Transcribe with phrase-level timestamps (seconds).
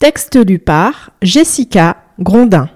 [0.00, 2.70] Texte lu par Jessica Grondin.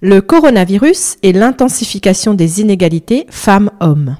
[0.00, 4.16] Le coronavirus et l'intensification des inégalités femmes-hommes.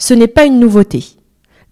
[0.00, 1.04] Ce n'est pas une nouveauté.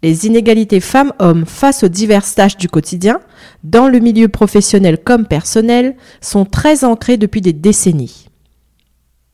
[0.02, 3.20] Les inégalités femmes-hommes face aux diverses tâches du quotidien,
[3.62, 8.28] dans le milieu professionnel comme personnel, sont très ancrées depuis des décennies.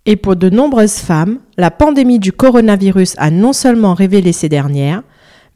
[0.06, 5.02] Et pour de nombreuses femmes, la pandémie du coronavirus a non seulement révélé ces dernières,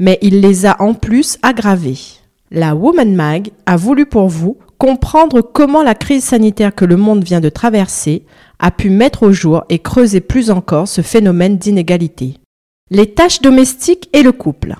[0.01, 2.24] mais il les a en plus aggravées
[2.55, 7.25] la Woman Mag a voulu pour vous comprendre comment la crise sanitaire que le monde
[7.25, 8.25] vient de traverser
[8.61, 12.39] a pu mettre au jour et creuser plus encore ce phénomène d'inégalité.
[12.91, 14.77] Les tâches domestiques et le couple.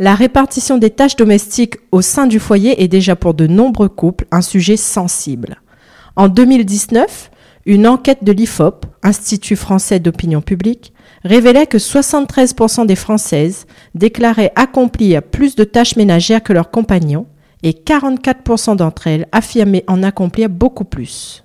[0.00, 4.26] La répartition des tâches domestiques au sein du foyer est déjà pour de nombreux couples
[4.32, 5.60] un sujet sensible.
[6.16, 7.30] En 2019,
[7.66, 10.92] une enquête de l'IFOP, Institut français d'opinion publique,
[11.24, 17.26] révélait que 73% des Françaises déclaraient accomplir plus de tâches ménagères que leurs compagnons
[17.62, 21.44] et 44% d'entre elles affirmaient en accomplir beaucoup plus.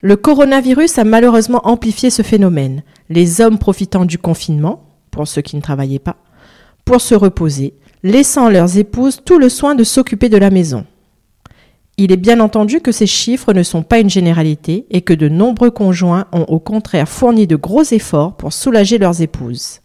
[0.00, 5.56] Le coronavirus a malheureusement amplifié ce phénomène, les hommes profitant du confinement, pour ceux qui
[5.56, 6.16] ne travaillaient pas,
[6.84, 10.86] pour se reposer, laissant leurs épouses tout le soin de s'occuper de la maison.
[11.98, 15.28] Il est bien entendu que ces chiffres ne sont pas une généralité et que de
[15.28, 19.80] nombreux conjoints ont au contraire fourni de gros efforts pour soulager leurs épouses.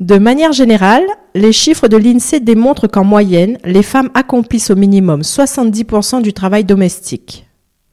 [0.00, 5.20] De manière générale, les chiffres de l'INSEE démontrent qu'en moyenne, les femmes accomplissent au minimum
[5.20, 7.46] 70% du travail domestique.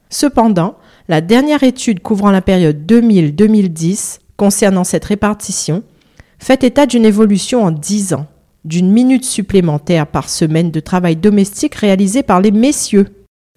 [0.09, 0.75] Cependant,
[1.09, 5.83] la dernière étude couvrant la période 2000-2010 concernant cette répartition
[6.39, 8.27] fait état d'une évolution en 10 ans,
[8.63, 13.07] d'une minute supplémentaire par semaine de travail domestique réalisé par les messieurs.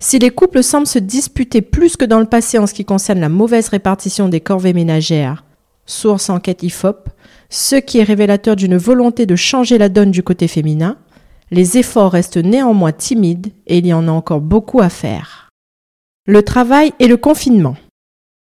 [0.03, 3.21] Si les couples semblent se disputer plus que dans le passé en ce qui concerne
[3.21, 5.45] la mauvaise répartition des corvées ménagères,
[5.85, 7.11] source enquête IFOP,
[7.51, 10.97] ce qui est révélateur d'une volonté de changer la donne du côté féminin,
[11.51, 15.51] les efforts restent néanmoins timides et il y en a encore beaucoup à faire.
[16.27, 17.77] Le travail et le confinement.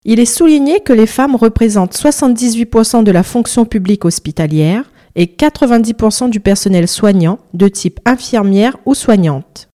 [0.06, 6.30] Il est souligné que les femmes représentent 78% de la fonction publique hospitalière et 90%
[6.30, 9.70] du personnel soignant de type infirmière ou soignante.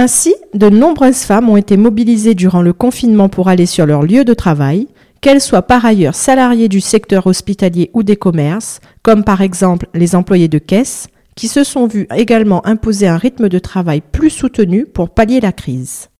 [0.00, 4.24] Ainsi, de nombreuses femmes ont été mobilisées durant le confinement pour aller sur leur lieu
[4.24, 4.86] de travail,
[5.20, 10.14] qu'elles soient par ailleurs salariées du secteur hospitalier ou des commerces, comme par exemple les
[10.14, 14.86] employés de caisse, qui se sont vus également imposer un rythme de travail plus soutenu
[14.86, 16.10] pour pallier la crise.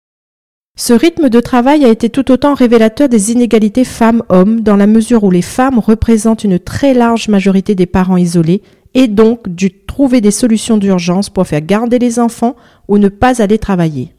[0.77, 5.23] Ce rythme de travail a été tout autant révélateur des inégalités femmes-hommes dans la mesure
[5.23, 8.61] où les femmes représentent une très large majorité des parents isolés
[8.93, 12.55] et donc dû trouver des solutions d'urgence pour faire garder les enfants
[12.87, 14.13] ou ne pas aller travailler.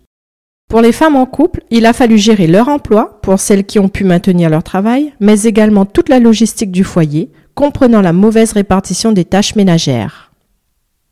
[0.68, 3.88] Pour les femmes en couple, il a fallu gérer leur emploi, pour celles qui ont
[3.88, 9.10] pu maintenir leur travail, mais également toute la logistique du foyer, comprenant la mauvaise répartition
[9.10, 10.30] des tâches ménagères.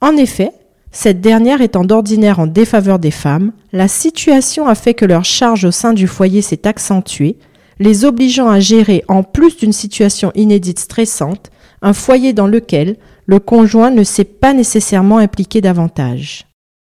[0.00, 0.52] En effet,
[0.92, 5.64] cette dernière étant d'ordinaire en défaveur des femmes, la situation a fait que leur charge
[5.64, 7.36] au sein du foyer s'est accentuée,
[7.80, 11.50] les obligeant à gérer, en plus d'une situation inédite stressante,
[11.82, 12.96] un foyer dans lequel
[13.26, 16.46] le conjoint ne s'est pas nécessairement impliqué davantage.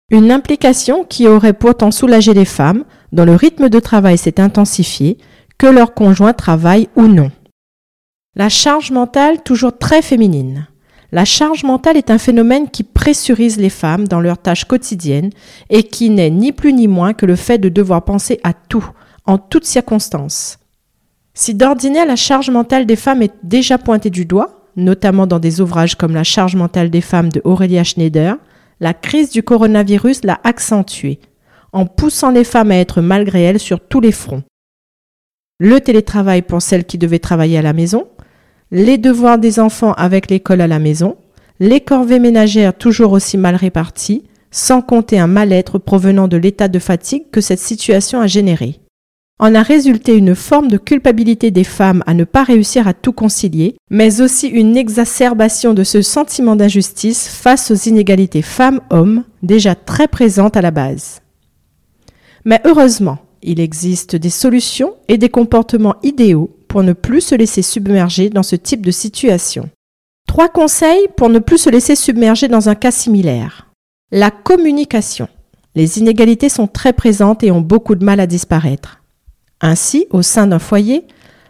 [0.10, 5.18] Une implication qui aurait pourtant soulagé les femmes dont le rythme de travail s'est intensifié,
[5.58, 7.32] que leur conjoint travaille ou non.
[8.36, 10.68] La charge mentale toujours très féminine.
[11.12, 15.32] La charge mentale est un phénomène qui pressurise les femmes dans leurs tâches quotidiennes
[15.70, 18.90] et qui n'est ni plus ni moins que le fait de devoir penser à tout,
[19.26, 20.58] en toutes circonstances.
[21.34, 25.62] Si d'ordinaire la charge mentale des femmes est déjà pointée du doigt, notamment dans des
[25.62, 28.38] ouvrages comme La charge mentale des femmes de Aurélia Schneider,
[28.80, 31.20] la crise du coronavirus l'a accentuée,
[31.72, 34.44] en poussant les femmes à être malgré elles sur tous les fronts.
[35.60, 38.08] Le télétravail pour celles qui devaient travailler à la maison,
[38.72, 41.18] les devoirs des enfants avec l'école à la maison,
[41.60, 46.80] les corvées ménagères toujours aussi mal réparties, sans compter un mal-être provenant de l'état de
[46.80, 48.81] fatigue que cette situation a généré
[49.42, 53.12] en a résulté une forme de culpabilité des femmes à ne pas réussir à tout
[53.12, 60.08] concilier, mais aussi une exacerbation de ce sentiment d'injustice face aux inégalités femmes-hommes déjà très
[60.08, 61.22] présentes à la base.
[62.46, 67.64] Mais heureusement, il existe des solutions et des comportements idéaux pour ne plus se laisser
[67.64, 69.70] submerger dans ce type de situation.
[70.28, 73.72] Trois conseils pour ne plus se laisser submerger dans un cas similaire.
[74.12, 75.28] La communication.
[75.74, 79.01] Les inégalités sont très présentes et ont beaucoup de mal à disparaître.
[79.62, 81.06] Ainsi, au sein d'un foyer,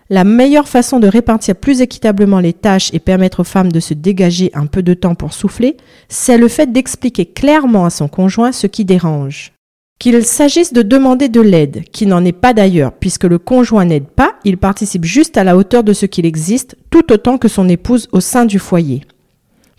[0.10, 3.94] la meilleure façon de répartir plus équitablement les tâches et permettre aux femmes de se
[3.94, 5.78] dégager un peu de temps pour souffler,
[6.10, 9.54] c'est le fait d'expliquer clairement à son conjoint ce qui dérange.
[10.00, 14.08] Qu'il s'agisse de demander de l'aide, qui n'en est pas d'ailleurs, puisque le conjoint n'aide
[14.08, 17.69] pas, il participe juste à la hauteur de ce qu'il existe, tout autant que son
[17.69, 19.04] épouse au sein du foyer.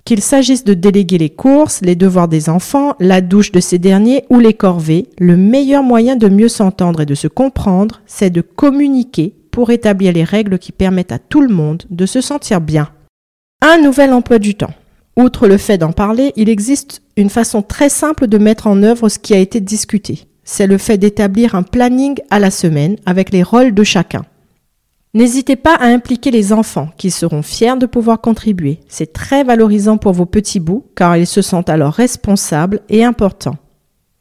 [0.05, 4.25] Qu'il s'agisse de déléguer les courses, les devoirs des enfants, la douche de ces derniers
[4.31, 8.41] ou les corvées, le meilleur moyen de mieux s'entendre et de se comprendre, c'est de
[8.41, 12.89] communiquer pour établir les règles qui permettent à tout le monde de se sentir bien.
[13.61, 14.75] Un nouvel emploi du temps.
[15.17, 19.09] Outre le fait d'en parler, il existe une façon très simple de mettre en œuvre
[19.09, 20.27] ce qui a été discuté.
[20.43, 24.25] C'est le fait d'établir un planning à la semaine avec les rôles de chacun.
[25.15, 28.81] N'hésitez pas à impliquer les enfants qui seront fiers de pouvoir contribuer.
[28.89, 33.59] C'est très valorisant pour vos petits bouts car ils se sentent alors responsables et importants.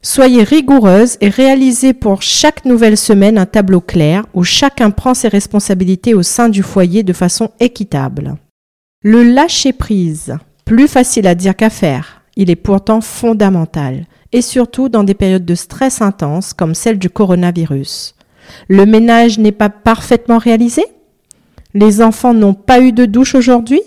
[0.02, 5.30] Soyez rigoureuse et réalisez pour chaque nouvelle semaine un tableau clair où chacun prend ses
[5.30, 8.36] responsabilités au sein du foyer de façon équitable.
[9.04, 15.04] Le lâcher-prise, plus facile à dire qu'à faire, il est pourtant fondamental, et surtout dans
[15.04, 18.16] des périodes de stress intense comme celle du coronavirus.
[18.68, 20.84] Le ménage n'est pas parfaitement réalisé?
[21.74, 23.82] Les enfants n'ont pas eu de douche aujourd'hui?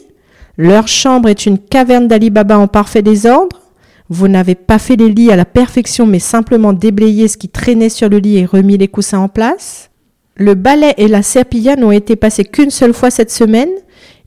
[0.56, 3.60] Leur chambre est une caverne d'Alibaba en parfait désordre?
[4.08, 7.88] Vous n'avez pas fait les lits à la perfection mais simplement déblayé ce qui traînait
[7.88, 9.90] sur le lit et remis les coussins en place?
[10.36, 13.70] Le balai et la serpillière n'ont été passés qu'une seule fois cette semaine.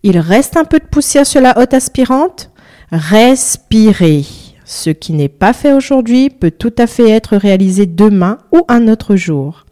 [0.04, 2.50] Il reste un peu de poussière sur la hotte aspirante.
[2.92, 4.25] Respirez.
[4.63, 8.88] Ce qui n'est pas fait aujourd'hui peut tout à fait être réalisé demain ou un
[8.88, 9.66] autre jour.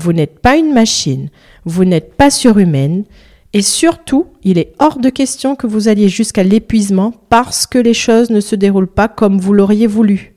[0.00, 1.28] Vous n'êtes pas une machine,
[1.64, 3.04] vous n'êtes pas surhumaine,
[3.52, 7.94] et surtout, il est hors de question que vous alliez jusqu'à l'épuisement parce que les
[7.94, 10.34] choses ne se déroulent pas comme vous l'auriez voulu.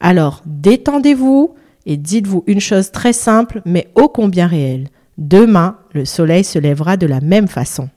[0.00, 1.54] Alors, détendez-vous
[1.84, 4.88] et dites-vous une chose très simple mais ô combien réelle.
[5.18, 7.88] Demain, le soleil se lèvera de la même façon.